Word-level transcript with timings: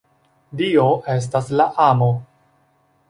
Dio 0.61 0.87
estas 1.17 1.53
la 1.61 1.71
Amo. 1.89 2.09